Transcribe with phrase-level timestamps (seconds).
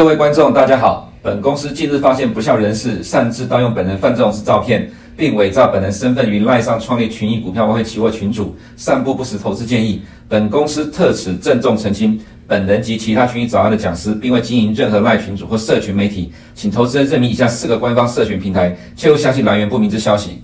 [0.00, 1.12] 各位观众，大家好。
[1.22, 10.00] 本公司近日发现不肖人士擅自盗用本人范仲式照片，并伪造本人身份于赖上创立群益股票外汇期货群组，散布不实投资建议。
[10.26, 20.38] 本公司特此郑重澄清，本人及其他群益早安的讲师，并未经营任何赖群组或社群媒体，请投资人认明以下四个官方社群平台，切勿相信来源不明之消息。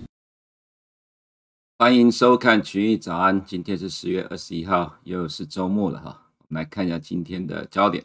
[1.79, 6.25] 欢迎收看群益早安，今天是十月二十一号，又是周末了哈。
[6.41, 8.05] 我们来看一下今天的焦点。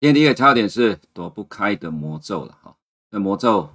[0.00, 2.72] 今天第一个焦点是躲不开的魔咒了哈。
[3.10, 3.68] 那魔咒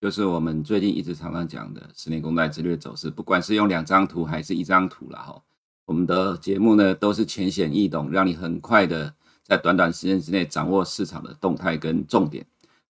[0.00, 5.40] 就是我们最近一直常常讲的十年公债之略走势，不管是用两张图还是一张图了哈。
[5.84, 12.44] 我们的节目呢都是浅显易懂，让你很快的在短短时间之内掌握市场的动态跟重点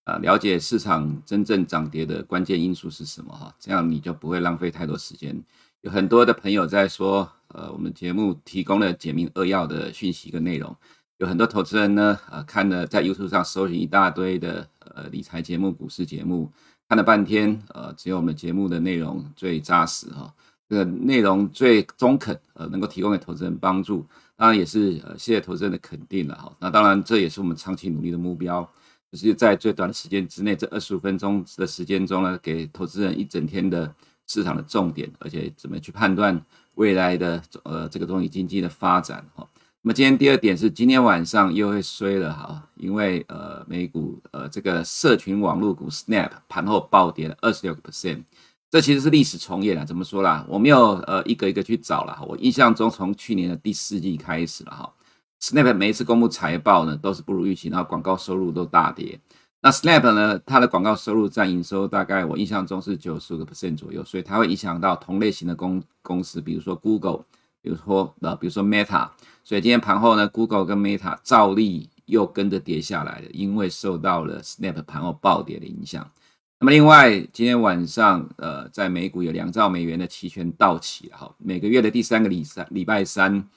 [0.04, 3.54] 啊，了解市场真正涨跌的关键因素是什么哈。
[3.58, 5.38] 这样你就不会浪费太多时间。
[5.82, 10.74] 有很多的朋友在说，呃，我们节目提供了简明扼要的讯息跟内容。
[11.20, 16.50] 有很多投资人呢，呃，看了在 YouTube 上搜寻一大堆的呃理财节目、股市节目，
[16.88, 20.32] 看了半天，呃，只有我们节目的内容最扎实哈，
[20.66, 26.50] 这个内容最中肯，呃，能够提供给投资人帮助，当然也是呃谢谢投资人的肯定了哈。
[26.58, 28.66] 那当然这也是我们长期努力的目标，
[29.12, 33.94] 就是在最短的时间之内，这二十五分钟的时间中呢，给投资人一整天的
[34.26, 36.42] 市场的重点，而且怎么去判断
[36.76, 39.46] 未来的呃这个中美经济的发展哈。
[39.82, 48.22] 那么今天第二点是，今天晚上又会衰了哈，因为呃美股呃这个社群网络股 Snap 盘后暴跌了二十六个 percent，
[48.70, 49.86] 这其实是历史重演了。
[49.86, 50.44] 怎么说啦？
[50.46, 54.92] 我没有呃一个一个去找了，我印象中从去年的第四季开始了哈
[55.40, 59.18] ，Snap 每一次公布财报呢都是不如预期，然后广告收入都大跌。
[59.62, 67.24] 那 Snap 呢，它的广告收入占营收大概我印象中是九十五个 percent 左右，所以它会影响到同类型的公公司，比如说 Google。
[67.62, 69.10] 比如说，啊，比如说 Meta，
[69.44, 76.10] 所以今天盘后呢，Google 跟 Meta 照例又跟着跌下来了，因为受到了 Snap 盘后暴跌的影响。
[76.58, 83.48] 那么另外，今天晚上，呃，在美股有两兆美元的期权到期了哈，每个月的第三个礼三礼拜三，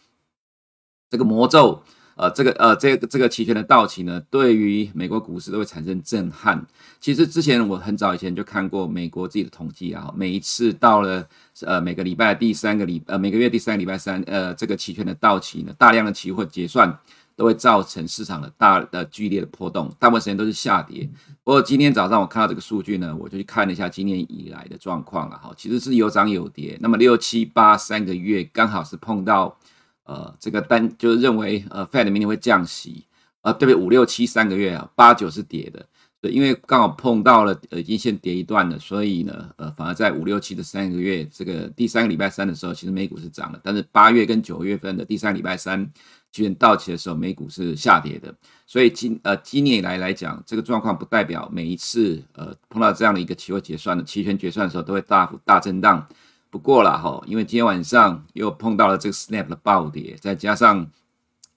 [1.09, 1.84] 这个魔咒。
[2.16, 6.63] 呃，这个呃，这个这个期权的到期呢，对于美国股市都会产生震撼。
[7.01, 11.28] 其实之前我很早以前就看过美国自己的统计啊，每一次到了
[11.62, 16.96] 呃每个礼拜第三个礼呃每个月第三个礼拜三呃这个期权的到期呢，大量的期货结算
[17.35, 21.09] 都会造成市场的大的剧烈的波动，大部分时间都是下跌。
[21.44, 26.78] 不过今天早上我看到这个数据呢，我就去看了一下今年以来的状况了哈，其实是有涨有跌。
[26.79, 29.57] 那么六七八三个月刚好是碰到。
[30.06, 33.06] 呃，这个单就是认为呃，Fed 明年会降息，
[33.41, 33.75] 呃，对不对？
[33.75, 35.86] 五六七三个月啊，八九是跌的，
[36.19, 45.86] 对，因为刚好碰到了呃，阴线跌一段了，所以呢，呃，反而在五六七的三个月，这个第三个礼拜三的时候，其实美股是涨的，但是八月跟九月份的第三个礼拜三
[46.31, 48.35] 期权到期的时候，美股是下跌的，
[48.66, 56.06] 所以今呃今年以来来讲，这个状况不代表每一次呃碰到这样的一个期货结算的期权结算的时候都会大幅大震荡。
[56.53, 60.88] 不过了哈，因为今天晚上又碰到了这个 Snap 的暴跌，再加上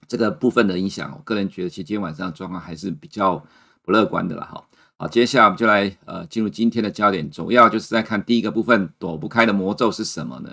[0.09, 3.45] 这个部分的影响，我个人觉得其实今天晚上状况还是比较
[3.83, 4.65] 不乐观的了哈。
[4.97, 10.49] 好，接下来我们就来呃进入今天的焦点，主要就是在看第一个部分，躲不开的魔咒是什么呢？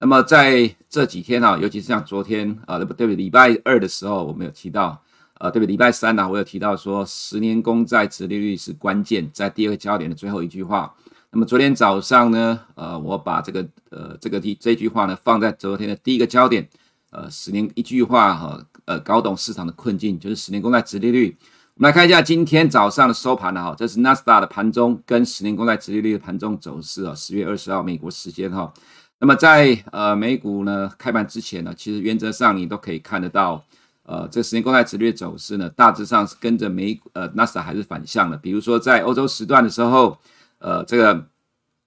[0.00, 3.06] 那么在这几天啊，尤其是像昨天啊，对不对？
[3.16, 5.00] 礼拜二的时候我们有提到，
[5.38, 5.68] 呃，对不对？
[5.68, 10.94] 礼拜三呢，我有提到说十年公债殖利率是关键，在第二个焦点的最后一句话。
[11.30, 16.66] 那么昨天早上呢，呃，我把这个呃这个题这句话呢放在昨天的第一个焦点，
[17.10, 21.36] 呃，十年一句话哈，呃，搞懂市场的困境就是十年公债殖利率。
[21.74, 28.72] 我们来看一下今天早上的收盘了哈，这是纳斯达的盘中跟十年公债殖利率的盘中走势啊，十月二十号美国时间哈。
[29.18, 33.62] 那么在呃美股呢开盘之前呢，其实原则上你都可以看得到，
[34.04, 40.16] 呃，这十年公债殖利率走势呢大致上是跟着美呃纳斯达还是反向的，比如说在欧洲时段的时候。
[40.58, 41.26] 呃，这个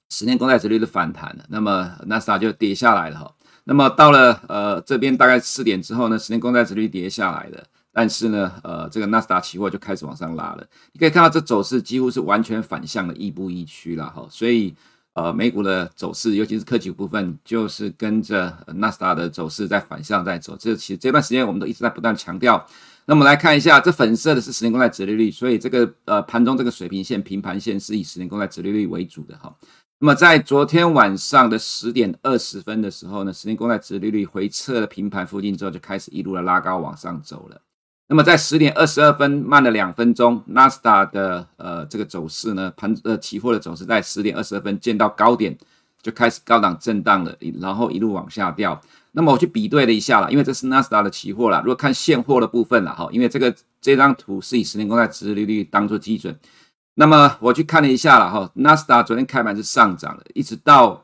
[0.10, 3.34] 十年公债殖率的反弹，那么纳斯达就跌下来了哈。
[3.64, 10.66] 那么到了呃这边大概四点之后呢，十年公债殖率跌下来了，但是呢，呃，这个纳斯达期货就开始往上拉了。
[10.94, 14.26] 你可以看到这走势几乎是完全反向的亦步亦趋了哈。
[14.30, 14.74] 所以
[15.14, 20.56] 呃，美股的走势，尤其是科技部分，就是跟着纳斯达的走势在反向在走。
[20.58, 22.66] 这其实这段时间我们都一直在不断强调。
[23.06, 29.54] 那么来看一下，这粉色的是十年公债殖利率，所以这个呃盘中这个水平线平盘线是以十年公债殖利率为主的哈。
[30.00, 37.62] 那么在昨天晚上的十点二十分的时候呢，十年公债殖利率回撤了平盘附近之后，就开始一路的拉高往上走了。
[38.08, 45.58] 那么在十点二十二分慢了两分钟，纳斯达的呃这个走势呢，盘呃期货的走势在十点二十二分见到高点，
[46.02, 48.82] 就开始高档震荡了，然后一路往下掉。
[49.14, 51.60] 那么我去比对了一下了，因为这是纳斯达的期货了。
[51.60, 56.34] 如果看现货的部分了哈，因为这个这张图是以十年公债殖利率当做基准，
[56.94, 61.04] 那么我去看了一下了哈，纳斯达昨天开盘是上涨的，一直到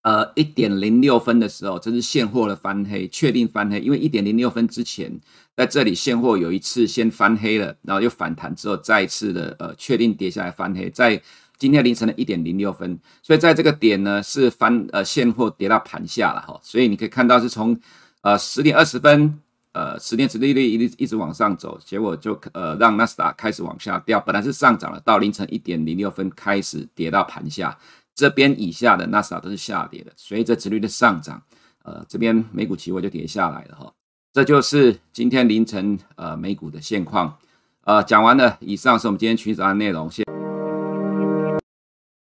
[0.00, 5.12] 呃一点零六分的时候，这是现货的翻黑，确定翻黑，因为一点零六分之前
[5.54, 11.22] 在这里现货有一次先翻黑了，然后又反弹之后再一次的呃确定跌下来翻黑，在。
[11.60, 17.78] 今天凌晨的一点零六分，所以在这个点呢是翻呃现货跌到盘下了哈，所以你可以看到是从
[18.22, 19.38] 呃十点二十分
[19.72, 27.78] 呃十年殖利率一直一直往上走，结果就呃让纳斯达开始往下掉，本来是上涨了，到凌晨一点零六分开始跌到盘下，
[28.14, 31.42] 这边以下的纳斯达都是下跌的，随着殖利率的上涨，
[31.82, 33.92] 呃这边美股期货就跌下来了哈，
[34.32, 37.36] 这就是今天凌晨呃美股的现况，
[37.84, 40.39] 呃讲完了，以上是我们今天群早安内容，谢谢。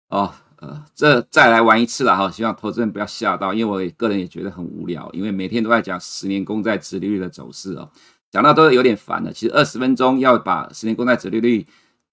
[0.09, 7.87] 哦，呃，这再来玩一次了哈，希望投资人不要吓到，因为我个人也觉得很无聊，因为每天都在讲十年公债殖利率的走势哦，
[8.31, 9.31] 讲到都有点烦了。
[9.31, 11.65] 其实二十分钟要把十年公债殖利率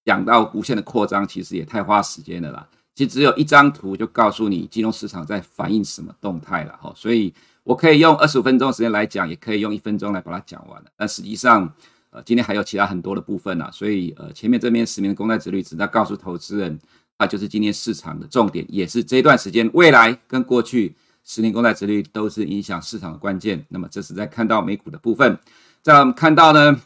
[0.05, 2.67] 讲到无限的扩张，其实也太花时间了啦。
[2.93, 7.33] 其实只有一张图就告诉你金融市场在反映什么动态了哈，所以
[7.63, 10.89] 我可以用二十五分钟时间来讲，也可以用一分钟来把它讲完了。
[10.95, 11.73] 但实际上，
[12.11, 16.79] 呃，今天还有其他很多的部分呢，所以呃，前面这边十年的公债殖率只在告诉投资人。
[17.17, 23.65] 啊就是今天市场的重点，也是这段时间未来跟过去十年公债殖率都是影响市场的关键。
[23.69, 25.37] 那么这是在看到美股的部分，
[25.81, 26.79] 在我们看到呢，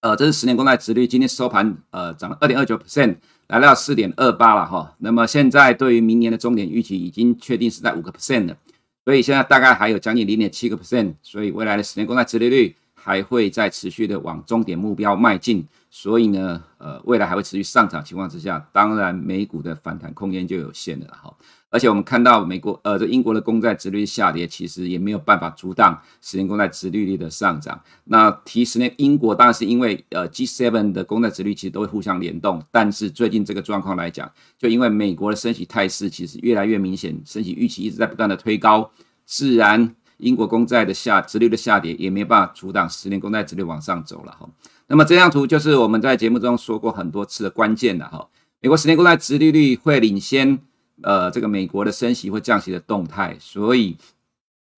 [0.00, 3.16] 呃，这是十年公债殖率今天收盘呃涨了二点二九 percent，
[3.48, 4.94] 来到四点二八了哈。
[4.98, 8.56] 那么现在对于明年的终点预期已经确定是在五个 percent 了，
[9.04, 15.66] 所以现在大概还有将近零点七个 percent，所以未来的十年公债殖利率还会在持续的往终点目标迈进。
[15.90, 21.34] 所以呢，呃，未来还会持续上涨情况之下，当然美股的反弹空间就有限了哈。
[21.70, 27.78] 而且我们看到美国，呃，这英国的公债殖率下跌，其实也没有办法阻挡十年公债殖利率的上涨。
[28.04, 38.90] 那提十年英国当然是因为呃 G7 的公债殖率其实都会互相联动，但是最近这个状况来讲，就因为美国的升息态势其实越来越明显，升息预期一直在不断的推高，
[39.26, 44.48] 自然英国公债的下殖利率的下跌也没办法阻挡十年公债殖率往上走了哈。
[44.86, 48.28] 那么这张图就是我们在节目中说过很多次的关键了哈。
[48.60, 50.58] 美国十年公债殖利率会领先
[51.02, 53.96] 呃这个美国的升息或降息的动态，所以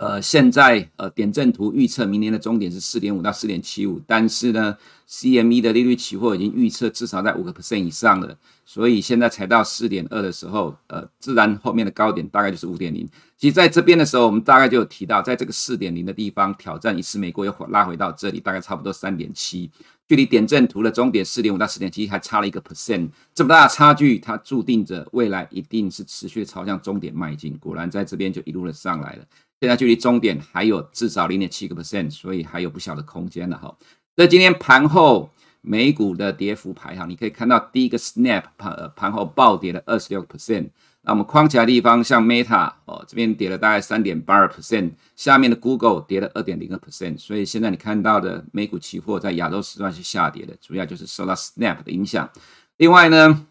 [0.00, 4.74] 呃现在呃点阵图预测明年的终点是四点五到四点七五，但是呢
[5.06, 13.06] CME 的利率期货已经预测至少在五个 percent 以上了，所以现在才到四点二的时候，呃自然后面的高点大概就是五点零。
[13.36, 19.70] 其实在这边的时候，我们大概就有提到，在这个四点零的地方挑战一次，美国又拉回到这里，大概差不多三点七。
[20.08, 27.56] 距离点阵图的终点四点五到四点七还差了一个 percent，这么大的差距，它注定着未来一定是持续朝向终点迈进。
[27.58, 29.24] 果然在这边就一路的上来了，
[29.60, 33.76] 现在距离终点还有至少零点七个 percent，所以还有不小的空间了哈。
[34.16, 35.30] 在今天盘后
[35.60, 40.70] 美股的跌幅排行，你可以看到第一个 Snap 盘盘后暴跌了二十六 percent。
[41.02, 52.28] 那我们框起来的地方，像 Meta 哦，这边跌了大概三点八二 percent，下面的 Google 跌了二点零个 percent，所以现在你看到的美股期货在亚洲时段是下跌的，主要就是受到 Snap 的影响。
[52.78, 53.46] 另外呢，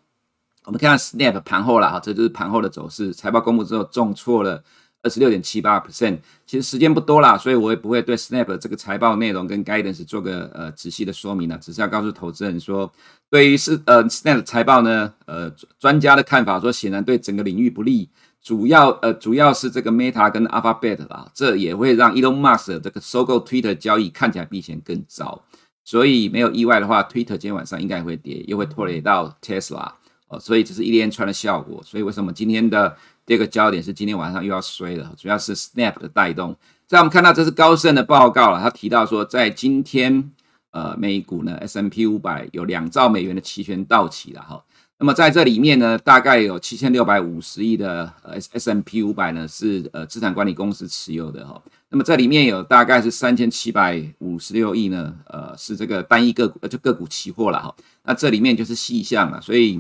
[0.65, 4.63] 我们看看 Snap 盘后了哈，这就是盘后的走势，财报公布之后重挫了。
[5.01, 12.91] 二十六点七八 percent，其实时间不多啦，所以我也不会对 Snap 这个财报内容跟 Guidance 做个呃仔细的说明了，只是要告诉投资人说，
[13.29, 18.09] 对于是呃 Snap 财报呢，呃专家的看法说，显然对整个领域不利，
[18.41, 25.41] 主要呃主要是这个 Meta 跟 Alphabet 啦，这也会让 Elon Musk 这个收购 Twitter 交易看起来比以前更糟，
[25.85, 29.93] 所以没有意外的话，Twitter 今天晚上应该会跌，又会拖累到 Tesla
[30.27, 32.97] 哦，所以这是一连串的效果，所以为什么今天的？
[33.29, 36.57] 这个焦点是今天晚上又要衰了，主要是 Snap 的带动。
[36.87, 40.31] 在我们看到这是高盛的报告了，他提到说，在今天，
[40.71, 44.63] 呃，美股呢，S M P 五百有两兆美元的期权到期了哈。
[44.97, 51.61] 那么在这里面呢，大概有七千六百五十亿的呃 S M P 五百呢是呃资产管理公司持有的哈。
[51.89, 57.75] 那么这里面有大概是三千七百五十六亿呢，呃，是这个单一个股就个股期货了哈。
[58.05, 59.79] 那这里面就是细项了，所以。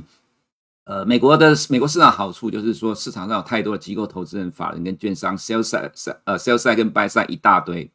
[0.85, 5.91] 呃，美国的美国市场好处就是说，市场上有太多的机构投资人、法人跟券商，sell side
[6.23, 7.91] 呃 sell side 跟 buy side 一大堆。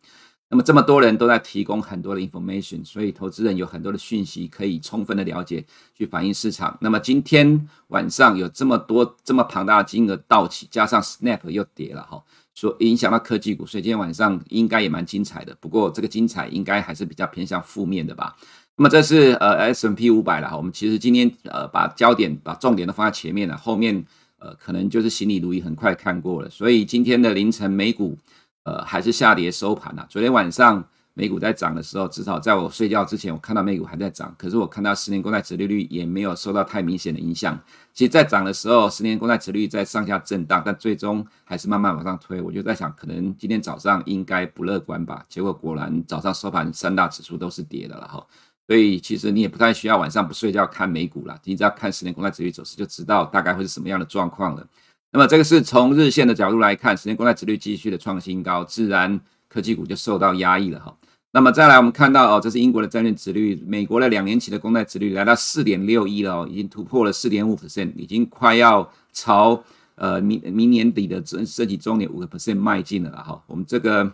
[0.49, 5.65] 那么这么多人都在提供很多的 information，所以投资人有很多的讯息可以充分的了解，
[5.97, 6.79] 去反映市场。
[6.81, 12.23] 那么今天晚上有这么多这么庞大的金额到期，加上 Snap 又跌了哈，
[12.55, 15.57] 所以影响到科技股，所以今天晚上应该也蛮精彩的。
[15.59, 18.37] 不过这个精彩应该还是比较偏向负面的吧。
[18.77, 24.05] 那么这是呃 S&P 五百了哈，我们其实今天呃把焦点把重点都放在前面了，后面
[24.39, 26.51] 呃可能就是行李如仪，很快看过了。
[26.51, 28.19] 所以今天的凌晨美股
[28.65, 30.05] 呃还是下跌收盘了。
[30.11, 37.57] 昨天晚上美股在涨的时候，至少在我睡觉之前，我看到美股还在涨，可是我看到十年公债殖利率也没有受到太明显的影响。
[37.93, 42.41] 其实，在涨的时候，十年公债殖利率在上下震荡，但最终还是慢慢往上推。
[42.43, 45.25] 我就在想，可能今天早上应该不乐观吧？
[45.29, 48.27] 结果果然早上收盘三大指数都是跌的了哈。
[48.67, 54.67] 所以其实你也不太需要晚上不睡觉看美股了，你只要看十年公债殖率走势就知道大概会是什么样的状况了。
[55.13, 60.97] 那么这个是从日线的角度来看，十年公债殖率继续的创新高，自然科技股就受到压抑了哈。
[61.31, 69.63] 那么再来我们看到哦，这是英国的债券殖率，美国的两年期的公债殖率来到四点六一了哦，已经突破了四点五 percent，已经快要朝
[69.97, 73.43] 呃明明年底的这设计周年五个 percent 迈进了哈。
[73.47, 74.13] 我们这个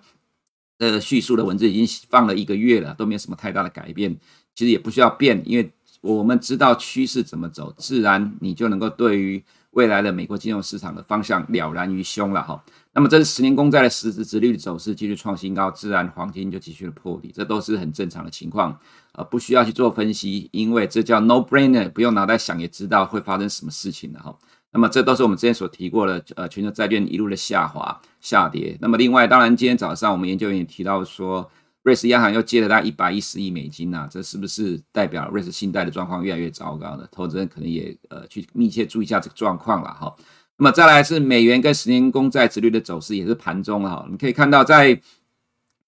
[0.79, 4.19] 呃叙述的文字已经放了一个月了，都没有什么太大的改变。
[4.55, 9.43] 其实也不需要变，因为我们知道趋势怎么走，自然你就能够对于
[9.73, 12.63] 未来的美国金融市场的方向了然于胸了哈。
[12.93, 18.77] 那么这是十年公债的实质殖率走势继续创新高，自然黄金就继续的破底，这都是很正常的情况，
[19.13, 24.37] 呃，不需要去做分析，因为这叫 no brainer，不用脑袋想也知道会发生什么事情的哈。
[24.73, 28.77] 那么这都是我们之前所提过的，呃，全球债券一路的下滑下跌。
[28.81, 31.51] 那么另外，当然今天早上我们研究员也提到说。
[31.83, 37.09] 瑞士央行又借了大概一百一十亿美金呐、这是不是代表瑞士信贷的状况越来越糟糕呢？
[37.11, 40.15] 投资人可能也呃去密切注意一下这个状况了哈。
[40.59, 45.01] 那么再来是美元跟十年公债殖率的走势，也是盘中哈，你可以看到在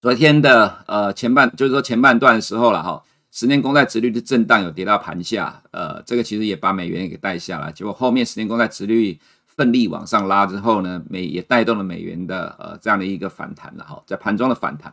[0.01, 14.91] 昨天的呃前半，就是说前半段的时候了哈，十年公债殖率的震荡有跌到盘下，呃，这个其实也把美元也给带下来，结果后面十年公债殖率奋力往上拉之后呢，美也带动了美元的呃这样的一个反弹了哈，在盘中的反弹。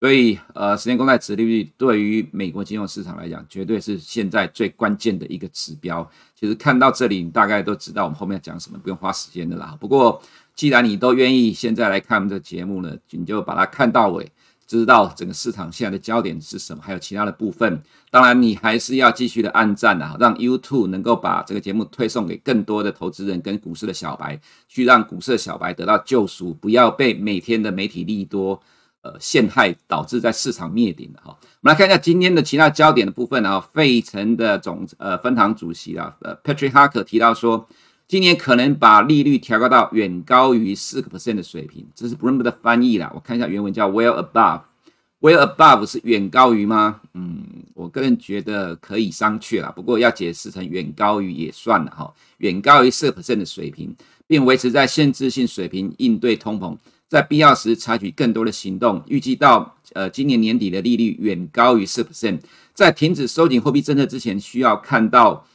[0.00, 6.08] 所以，呃，十年公债殖利率对于美国金融市场来讲，绝对是现在最关键的一个指标。
[6.38, 9.76] 其实看到这里，你大概都知道我们后面要讲什么，不用花时间的啦。
[9.80, 10.22] 不过，
[10.54, 14.30] 既然你都愿意现在来看我们的节目呢，你就把它看到尾，
[14.68, 17.82] 知道整个市场现在的焦点是什么，还有其他的部分。
[18.12, 28.62] 当然，你还是要继续的按赞啊，让 YouTube 能够把这个节目推送给更多的投资人跟股市的小白，去让股市的小白得到救赎，不要被每天的媒体利多。
[29.02, 31.36] 呃，陷害导致在市场灭顶的哈。
[31.40, 33.60] 我们来看一下今天的其他焦点的部分啊。
[33.60, 37.68] 费城的总呃分行主席啊，呃，Patrick Harker 提到说，
[38.08, 41.86] 今年可能把利率调高到远高于四个 percent 的水平。
[41.94, 43.12] 这是 Bloomberg 的翻译啦。
[43.14, 47.00] 我看一下原文叫 Well above，Well above 是远高于吗？
[47.14, 49.70] 嗯，我个人觉得可以商榷啦。
[49.70, 52.12] 不过要解释成远高于也算了哈。
[52.38, 53.94] 远高于四个 percent 的水平，
[54.28, 56.76] 并维持在限制性水平应对通膨。
[57.08, 62.38] 在必要时采取更多的行动，预计到呃今年年底的利率远高于四 percent。
[62.74, 65.46] 在停止收紧货币政策之前，需要看到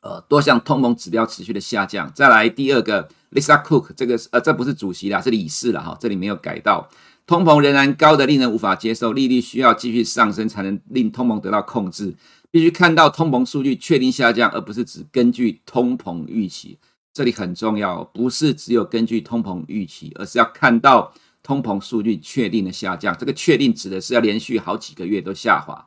[0.00, 2.10] 呃多项通膨指标持续的下降。
[2.14, 6.88] 再来第二个，Lisa Cook 这个呃这不是主席啦，是理事了哈，这里没有改到。
[7.26, 12.14] 通膨仍然高得令人无法接受，利率需要继续上升才能令通膨得到控制。
[12.50, 16.78] 必须看到通膨数据确定下降，而不是只根据通膨预期。
[17.18, 23.12] 这里很重要，不是只有根据通膨预期，而是要看到通膨数据确定的下降。
[23.18, 25.84] 这个确定指的是要连续好几个月都下滑，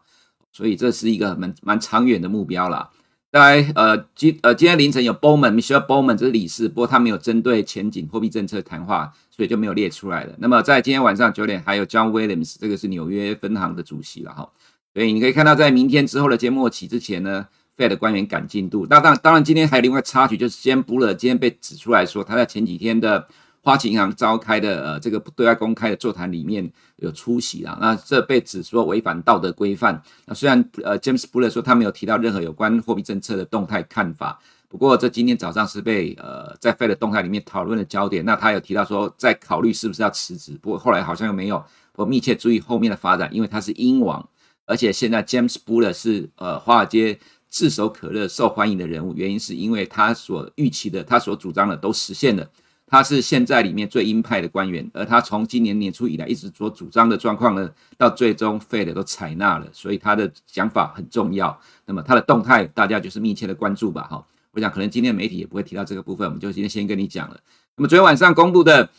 [0.52, 2.90] 所以这是一个蛮蛮长远的目标啦。
[3.32, 10.36] 再来，呃，今呃今天凌晨有 Bowman Michel Bowman 这是理事，不过他没有针对前景货币政策谈话，所以就没有列出来了。
[10.38, 14.50] 那么在今天晚上九点还有 John Williams，这个是纽约分行的主席了哈。
[14.94, 17.48] 所以你可以看到，在明天之后的节目起之前呢。
[17.88, 23.28] 的官员赶进度，那当当然，今天还有另外插曲，就是 Jim Buller 今天被指出来说，他在前几天的
[23.62, 30.02] 花旗银行召开的呃这个对外公开的座谈里面有出席了，那这被指说违反道德规范。
[30.26, 38.26] 那虽然呃 James Buller 说他没有提到任何有关货币政策的动态看法，不过这今天早上是被呃在 Fed 的动态里面讨论的焦点。
[38.26, 41.64] 那他有提到说在考虑是不是要辞职，不过后来好像又没有。
[41.96, 44.28] 我密切注意后面的发展，因为他是英王，
[44.66, 47.20] 而且现在 James Buller 是呃华尔街。
[47.52, 52.50] 炙手可热、受欢迎的人物，原因是因为他所预期的、他所主张的都实现了。
[52.88, 61.58] 他是现在里面最鹰派的官员，而他从今年年初以来一直所主张的状况呢，到最终 Fed 都采纳了，所以他的讲法很重要。
[61.86, 64.04] 那么他的动态，大家就是密切的关注吧。
[64.10, 67.40] 哈，我想可能今天媒体也不会提到这个部分，我们就今天先跟你讲了。
[67.78, 68.90] 那么昨天晚上公布的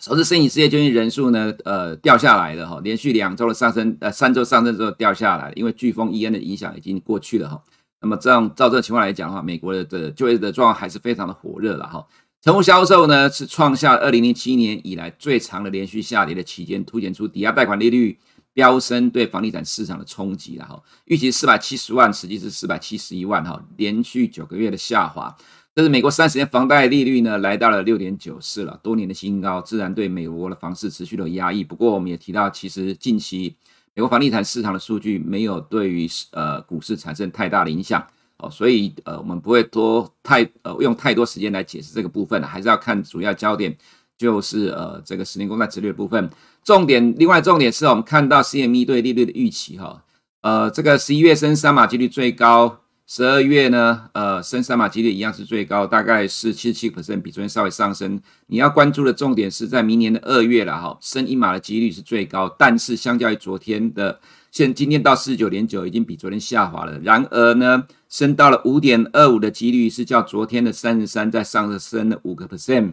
[0.00, 7.62] 首次申请失业救济人数呢，呃，掉下来了哈，连续两周的上升，呃，三周上升之后掉下来了，因为飓风伊恩的影响已经过去了哈。
[8.00, 12.06] 那么这样照这个情况来讲的话，美国的的就业的状况还是非常的火热了哈。
[12.40, 18.18] 成屋销售呢是创下二零零七年以来最长的连续下跌的期间，凸显出抵押贷款利率
[18.54, 20.82] 飙升对房地产市场的冲击了哈。
[21.04, 25.36] 预期四百七十万，实际是四百七十一万哈，连续九个月的下滑。
[25.72, 31.62] 这是美国三十年房贷利率呢，来到了六点九四了，多年的新高，自然对美国的房市持续的压抑。
[31.62, 33.54] 不过我们也提到，其实近期
[33.94, 38.04] 美国房地产市场的数据没有对于呃股市产生太大的影响
[38.38, 43.74] 哦，所以呃我们不会多太呃用太多时间来解释这个部分，还是要看主要焦点
[44.18, 46.28] 就是呃这个十年公债殖率的部分。
[46.64, 50.04] 重点，另外重点是我们看到 CME 对利率的预期哈，
[50.42, 52.80] 呃这个十一月升三码几率最高。
[53.12, 58.22] 十二月呢，呃，升三码几率一样是最高，大概是七十七 percent，比昨天稍微上升。
[58.46, 64.20] 你要关注的重点是在明年的二月了哈，升一码的几率是最高，但是相较于昨天的，
[64.52, 67.00] 现今天到四十九点九，已经比昨天下滑了。
[67.00, 72.92] 然而呢，升到了五点二五的几率是较昨天的三十三再上升了五个 percent。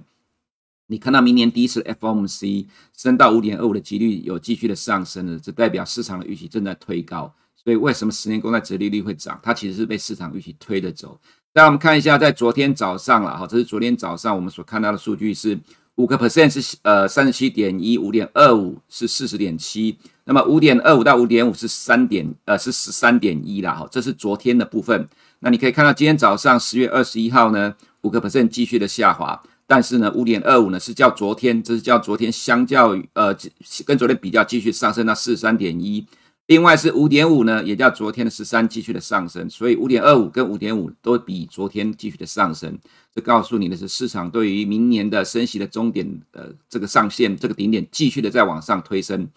[0.88, 2.66] 你看到明年第一次 FOMC
[2.98, 7.32] 升到五点二五的几率有继续的上升了，这代表市场的预期正在推高。
[7.64, 9.40] 所以为什么十年公债殖利率会涨？
[9.44, 11.20] 它其实是被市场预期推着走。
[11.54, 15.60] 那我们看一下，在昨天早上了哈，这是昨天早上我们所看到的数据是
[15.96, 25.10] 五个 percent 是呃三十七点一，五点二五是四十点七，那么五点二五到五点五是三点呃是十三点一啦哈，这是昨天的部分。
[25.40, 33.36] 那你可以看到今天早上十月二十一号呢，五个 percent 继续的下滑，但是呢五点二五呢是较昨天，这是较昨天相较于呃
[33.84, 36.06] 跟昨天比较继续上升到四十三点一。
[36.48, 42.80] 另外是五点五呢，也叫昨天的十三继续的上升，所以五点二五跟五点五都比昨天继续的上升。
[43.14, 49.28] 这告诉你的是，市场对于明年的升息的终点的这个上限，这个顶点继续的在往上推升。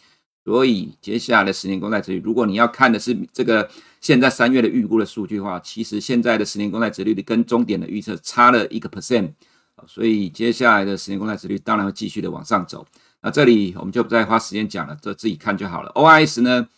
[0.44, 3.68] 所以接下来的十年公债殖率，如果你要看的是这个
[4.00, 9.32] 现在三月的预估的数据的话，其实现在的十年公债殖率跟终点的预测差了一个 percent，
[9.88, 12.86] 所以接下来的十年公债殖率当然会继续的往上走。
[13.20, 15.90] 那这里我们就不再花时间讲了，这自己看就好了。
[15.96, 16.68] OIS 呢？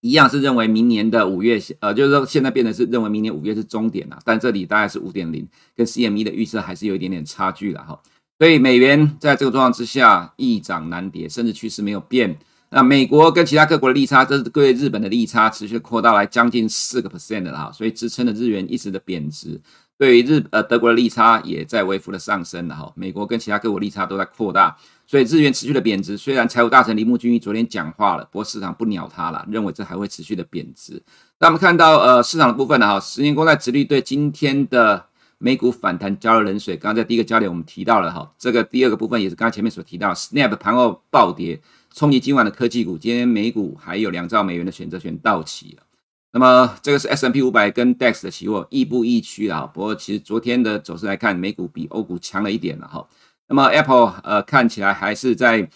[0.00, 8.00] 一样是认为明年的五月，呃，就是说现在变成是认为明年五月是终点了，但这里大概是五点零，跟 CME 的预测还是有一点点差距了哈。
[8.38, 12.38] 所以美元在这个状况之下易涨难跌，甚至趋势没有变。
[12.68, 19.60] 那美国跟其他各国的利差，这是对日本的利差持续扩大来将近四个 percent 的哈，所以支撑的日元一直的贬值。
[19.98, 24.76] 对于日呃德国的利差也在微幅的上升了哈，美国跟其他各国利差都在扩大。
[25.06, 31.00] 所以日元持续的贬值，虽然财务大臣铃木俊一昨天讲话了，不过市场不鸟他了，认为这还会持续的贬值。
[31.38, 35.06] 那我们看到呃市场的部分呢，哈，十年国债殖率对今天的
[35.38, 36.76] 美股反弹浇了冷水。
[36.76, 41.60] 刚刚在第一个焦点我们提到了哈，这个第二个部分也是刚刚前面所提到，Snap 盘后暴跌，
[41.94, 42.98] 冲击今晚的科技股。
[42.98, 45.85] 今天美股还有两兆美元的选择权到期了。
[46.32, 49.62] 那么这个是 S&P 五百跟 DAX 的期货亦步亦趋啊。
[49.72, 53.06] 不过其实昨天的走势来看，美股比欧股强了一点了哈。
[53.48, 55.68] 那么 Apple 呃看起来还是在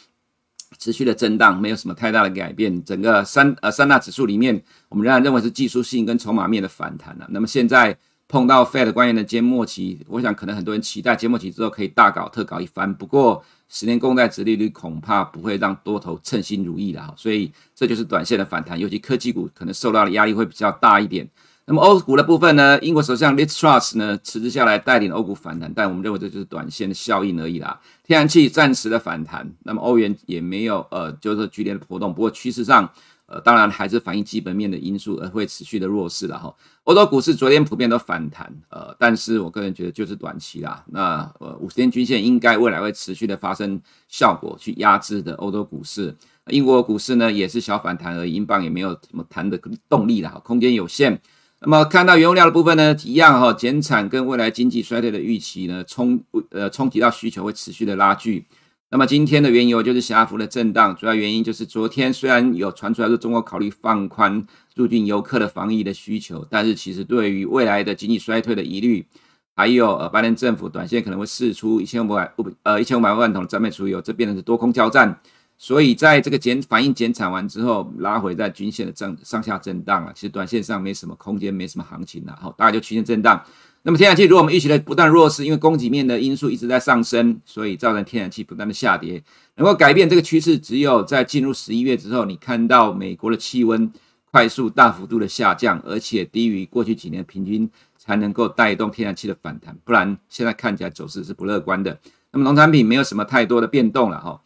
[0.78, 2.84] 持续的震荡，没有什么太大的改变。
[2.84, 7.26] 整个三呃三大指数里面，我们仍然认为是技术性跟筹码面的反弹了。
[7.30, 7.96] 那么现在
[8.30, 12.94] 碰到 Fed 官员的缄默期，我想可能很多人期待缄默期之后可以大搞特搞一番。
[12.94, 21.28] 不过十年公债殖利率恐怕不会让多头称心如意的哈，所以这就是短线的反弹，尤其科技股可能受到的压力会比较大一点。
[21.66, 22.78] 那么欧股的部分呢？
[22.80, 27.80] 英国首相 Liz Truss 呢辞职下来带领欧股反弹，但我们认为这就是短线的效应而已啦。
[28.04, 32.90] 天然气暂时的反弹，那么欧元也没有呃就是剧烈的波动，不过趋势上
[33.30, 36.52] 呃当然还是反映基本面的因素而会持续的弱势了哈。
[36.84, 40.84] 欧洲股市昨天普遍都反弹，呃，但是我个人觉得就是短期啦。
[40.88, 46.14] 那呃五十天均线应该未来会持续的发生效果去压制的欧洲股市，
[46.48, 51.20] 英国股市呢也是小反弹而已，英镑也没有什么弹的动力了，空间有限。
[51.62, 56.18] 那么看到原物料的部分呢，一样哈，减产跟未来经济衰退的预期呢，冲
[56.50, 58.46] 呃冲击到需求会持续的拉锯。
[58.92, 69.06] 那么今天的原油就是狭幅的震荡，主要原因就是昨天虽然有传出来说中国考虑放宽入境游客的防疫的需求，但是其实对于未来的经济衰退的疑虑，
[69.54, 72.32] 还有呃拜登政府短线可能会释出一千五百
[72.64, 75.20] 呃一千五百万桶的战备储油，这变成是多空交战。
[75.56, 83.40] 所以在这个减反应减产完之后，拉回在均线的震上下震荡啊，其实短线上没什么空间，没什么行情了，好，大概就区间震荡。
[83.82, 89.22] 那么天然气，如果我们预期的不断弱势，因为供给面的因素一直在上升，所以造成天然气不断的下跌。
[89.56, 93.90] 能够改变这个趋势，只有在进入十一月之后，你看到美国的气温
[94.30, 99.74] 快速大幅度的下降，而且低于过去几年平均，才能够带动天然气的反弹。
[99.82, 101.98] 不然现在看起来走势是不乐观的。
[102.32, 104.40] 那么农产品没有什么太多的变动了哈。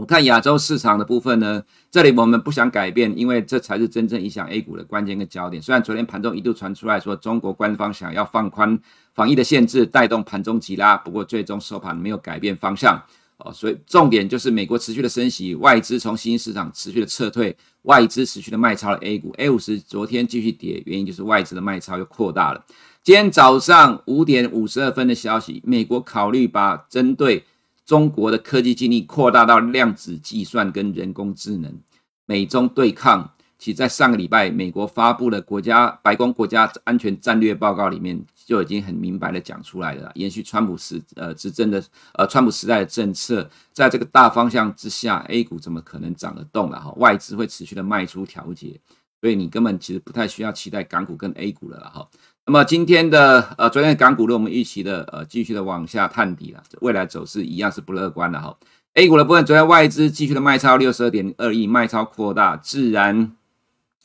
[0.00, 5.62] 我看亚洲市场的部分呢，这里我们不想改变，因为这才是真正影响 A 股的关键跟焦点。
[5.62, 8.80] 虽然昨天盘中一度传出来说中国官方想要放宽
[9.12, 12.98] 防疫的限制，带动盘中急拉，不过最终收盘没有改变方向
[13.36, 13.52] 哦。
[13.52, 22.64] 所以重点就是美国持续的升息，外资从新兴市场持续的撤退，外资持续的卖超了 A 股，A 五十昨天继续跌，原因就是外资的卖超又扩大了。
[23.02, 27.44] 今天早上五点五十二分的消息，美国考虑把针对
[27.90, 31.76] 中国的科技禁令扩大到量子计算跟人工智能。
[32.24, 41.82] 美中对抗，其实在上个礼拜，美国发布的国家白宫国家安全战略报告里面就已经很明白的讲出来了，延续川普时呃执政的
[42.14, 46.92] 呃川普时代的政策，在这个大方向之下，A 股怎么可能涨得动了哈？
[46.92, 48.78] 外资会持续的卖出调节。
[49.20, 52.08] 所以你根本其实不太需要期待港股跟 A 股了哈。
[52.46, 58.56] 那么今天的呃，昨天的港股呢，我们预期的呃，继续的往下探底了，未来走势一样是不乐观的哈。
[58.94, 63.30] A 股的部分，昨天外资继续的卖超六十二点二亿，卖超扩大，自然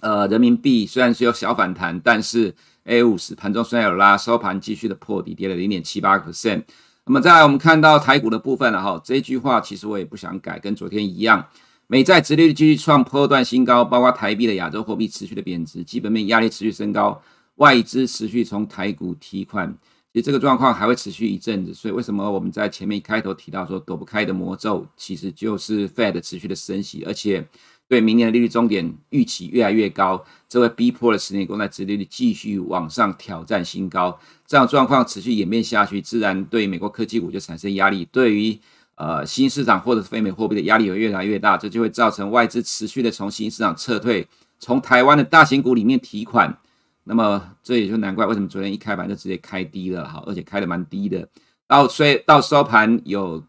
[0.02, 6.64] 呃，人民币虽然是有小反弹，但是 A 五十盘中虽然有拉，收盘继续的破底，跌了零点七八个 percent。
[7.08, 11.48] 那么再来我们看到台股的部分了哈，这句话其实我也不想改，跟昨天一样。
[11.88, 17.20] 美债殖利率继续创波段新高，包括台币的亚洲货币持续的贬值，基本面压力持续升高，
[17.56, 19.76] 外资持续从台股提款，
[20.14, 21.74] 其实这个状况还会持续一阵子。
[21.74, 27.48] 所以为什么我们在前面开头提到说躲不开的魔咒，其实就是 Fed 持续的升息，而且
[27.88, 34.20] 对明年的利率终点预期越来越高，这会逼迫了十年公债殖利率继续往上挑战新高。
[34.48, 38.60] 这样状况持续演变下去，自然对美国科技股就产生压力，对于。
[38.98, 44.26] 呃，新市场或者是非美货币的压力会越来越大，这就会造成外资持续的从新市场撤退，
[44.58, 46.58] 从台湾的大型股里面提款。
[47.06, 51.28] 那么这也就难怪为什么昨天一开盘就直接开低了哈，而且开的蛮低的。
[51.68, 53.42] 然后所以到收盘有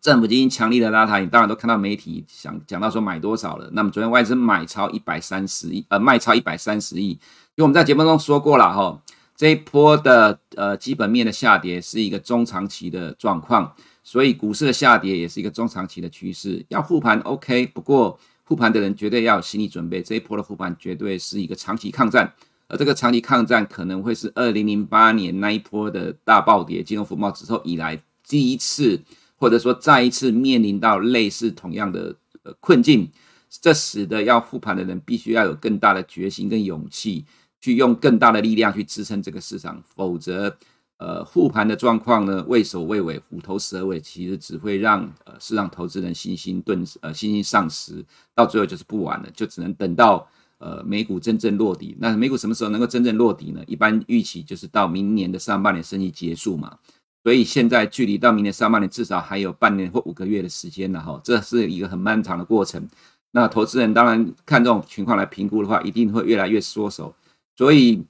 [0.00, 3.68] 政府基金强力的拉抬，你当然都看到媒体想讲到说买多少了。
[3.72, 7.10] 那么昨天外资买超一百三十亿，呃，卖超一百三十亿。
[7.10, 7.18] 因
[7.56, 9.02] 为我们在节目中说过了哈，
[9.34, 13.74] 这一波的呃基本面的下跌是一个中长期的状况。
[14.04, 22.32] 所以股市的下跌也是一个中长期的趋势，要护盘 OK，不过护盘的人绝对要有心理准备，这一波的护盘绝对是一个长期抗战，
[22.68, 29.00] 而这个长期抗战可能会是二零零八年那一波的大暴跌、金融风暴之后以来第一次，
[29.36, 33.10] 或者说再一次面临到类似同样的呃困境，
[33.48, 37.24] 这使得要复盘的人必须要有更大的决心跟勇气，
[37.60, 40.56] 去用更大的力量去支撑这个市场，否则。
[40.98, 48.02] 呃，复盘的状况呢，畏首畏尾，虎头蛇尾，其实只会让呃市场投资人信心顿呃信心丧失，
[48.34, 50.26] 到最后就是不玩了，就只能等到
[50.58, 51.96] 呃美股真正落底。
[51.98, 53.62] 那美股什么时候能够真正落底呢？
[53.66, 56.78] 一般预期就是到明年的上半年升息结束嘛。
[57.22, 62.88] 所以现在距离到明年上半年至少还有半年或五个月的时间了哈，这是一个很漫长的过程。
[63.32, 67.14] 那投资人当然看这种情况来评估的话，一定会越来越缩手。
[67.56, 68.04] 所以。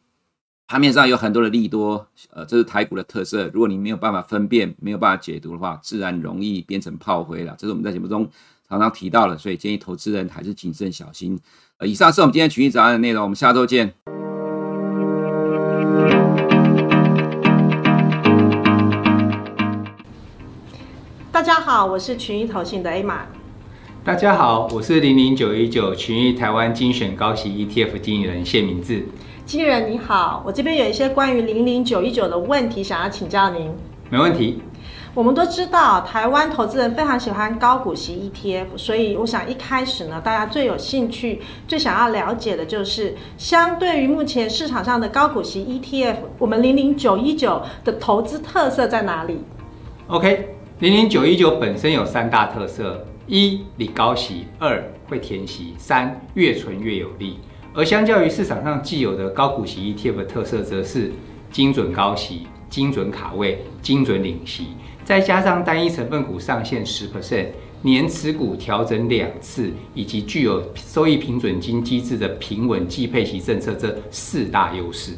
[0.69, 3.49] 盘面上有很多的利多，呃，这是台股的特色。
[3.55, 7.55] 如果你没有办法分辨，没有办法解读的话，自然容易变成炮灰了。
[7.57, 8.29] 这是我们在节目中
[8.69, 11.39] 常常提到了，所以建议投资人还是谨慎小心。
[11.79, 13.95] 呃，以上是我们今天群益早安的内容，我们下周见。
[21.31, 23.27] 大家好，我是群益投信的 A 马。
[24.03, 29.07] 大家好，我是零零九一九群益台湾精选高息 ETF 经理人谢明志。
[29.45, 33.71] 经理人你好，我这边有一些关于零零九一九的问题想要请教您。
[34.11, 34.61] 没问题。
[35.17, 49.39] 我们都知道台湾投资人非常喜欢高股息 ETF，所以我想一开始呢，大家最有兴趣、最想要了解的就是，相对于目前市场上的高股息 ETF，我们零零九一九的投资特色在哪里
[50.09, 50.51] ？OK，
[50.81, 57.39] 零零九一九本身有三大特色：一、你高息；二、会填息；三、越存越有利。
[57.73, 61.11] 而相较于市场上既有的高股息 ETF 的特色，则是
[61.51, 64.69] 精准高息、精准卡位、精准领息，
[65.07, 67.47] 再加上单一成分股上限十 percent、
[67.83, 75.13] 年持股调整两次，以及具有收益平准金机制的平稳计配息政策这四大优势。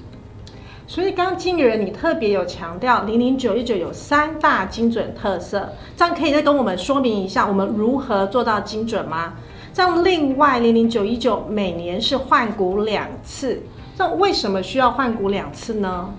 [0.86, 9.32] 所以，刚刚经理人你特别有强调，零零九一九有三大精准特色，这样可以再跟我们说明一下，我们如何做到精准吗？
[9.72, 13.62] 这样另外零零九一九每年是换股两次，
[13.96, 16.12] 这为什么需要换股两次呢？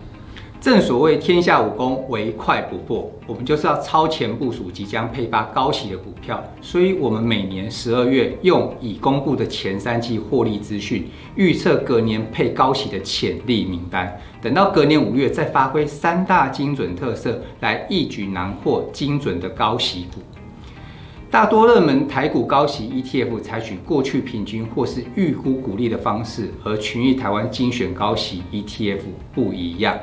[0.62, 3.10] 正所谓天下武功，唯快不破。
[3.26, 14.20] 我们就是要超前部署即将配发高息的股票，所以我们每年十二月用已公布的前三季获利资讯，预测隔年配高息的潜力名单。
[14.42, 20.20] 等到隔年五月再发挥三大精准特色，来一举囊获精准的高息股。
[21.32, 29.00] 大多热门台股高息 ETF 采取过去平均或是预估股利的方式，和群益台湾精选高息 ETF
[29.34, 29.98] 不一样。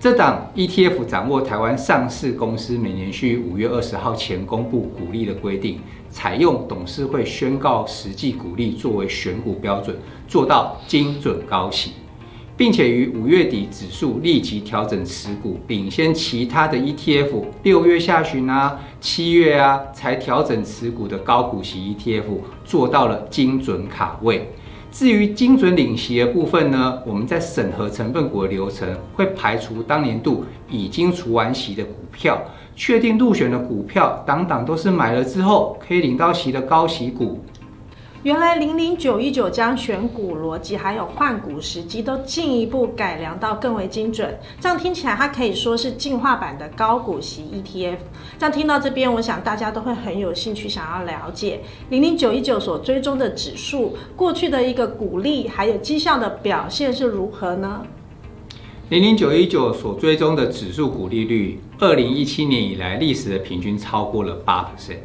[0.00, 9.94] 这档 ETF 掌握台湾上市公司每年需五月二十号前公布股利的规定，采用董事会宣告实际股利作为选股标准，
[10.26, 11.92] 做到精准高息。
[12.56, 17.44] 并且于五月底指数立即调整持股，领先其他的 ETF。
[17.62, 24.50] 六月下旬啊、七月啊才调整持股的高股息 ETF 做到了精准卡位。
[24.90, 32.42] 至于精准领息的部分呢，我们在审核成分股的流程会排除当年度已经除完息的股票，
[32.74, 37.38] 确定入选的股票，档档都是买了之后可以领到息的高息股。
[38.22, 47.96] 原来零零九一九将选股逻辑还有换股时机都进一步改良到更为精准，这样听起来它可以说是进化版的高股息 ETF。
[48.38, 57.86] 这样听到这边，我想大家都会很有兴趣想要了解零零九一九所追踪的指数过去的一个股利还有绩效的表现是如何呢？
[58.90, 64.98] 零零九一九所追踪的指数股利率，二零一七年以来历史的平均超过了八 percent。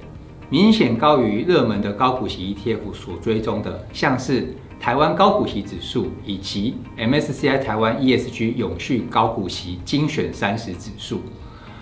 [0.50, 11.22] 明显高于热门的高股息 ETF 所追踪的，像是台湾高股息指数以及 MSCI 台湾 ESG 永续高股息精选三十指数。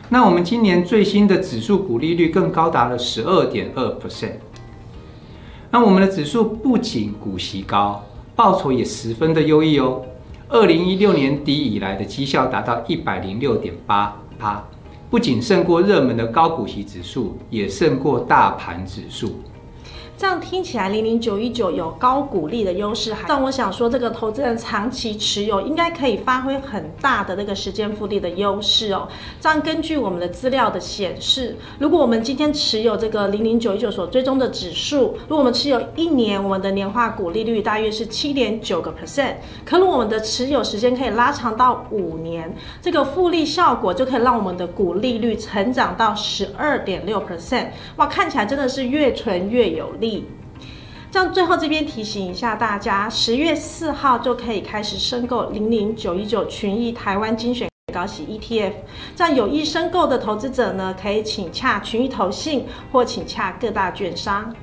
[0.09, 4.33] 那我们今年最新的指数股利率更高达了十二点二 percent。
[5.71, 10.03] 那我们的指数不仅股息高，报酬也十分的优异哦。
[10.49, 14.63] 二零一六年底以来的绩效达到一百零六点八趴。
[15.13, 19.35] 不仅胜过热门的高股息指数，也胜过大盘指数。
[20.15, 29.07] 这样听起来，零零九一九有高股利的优势，但我想说，这个投资人长期持有应该可以发挥很大的那个时间复利的优势哦。
[29.41, 39.33] 这样根据我们的资料的显示，如果我们今天持有这个零零九一九所追踪的指数，如果我们持有一年，我们的年化股利率大约是七点九个 percent。
[39.65, 47.69] 可如果我们的持有时间可以拉长到五年，这个复利效果就可以让我们的股利率成长到十二点六 percent。
[47.97, 50.02] 哇，看起来真的是越存越有利。
[51.11, 58.73] 这样最后这边提醒一下大家，十月四号就可以开始申购零零九一九群益台湾精选高息 ETF。
[59.15, 64.55] 这样有意申购的投资者呢，可以请洽群益投信或请洽各大券商。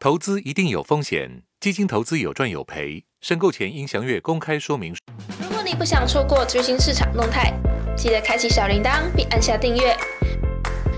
[0.00, 5.00] 投资一定有风险，基金投资有赚有赔，申购前应详阅公开说明书。
[5.40, 7.52] 如果你不想错过最新市场动态，
[7.96, 9.96] 记得开启小铃铛并按下订阅。